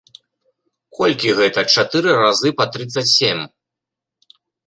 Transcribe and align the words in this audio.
Колькі 0.99 1.35
гэта 1.39 1.61
чатыры 1.75 2.15
разы 2.21 2.49
па 2.61 2.65
трыццаць 2.77 3.05
сем? 3.17 3.39